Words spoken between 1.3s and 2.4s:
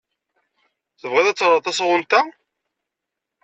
teɣreḍ tasɣunt-a?